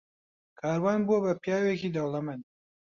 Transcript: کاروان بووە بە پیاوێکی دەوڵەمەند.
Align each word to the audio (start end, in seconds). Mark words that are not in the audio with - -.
کاروان 0.59 0.99
بووە 1.07 1.19
بە 1.25 1.33
پیاوێکی 1.43 1.93
دەوڵەمەند. 1.95 2.43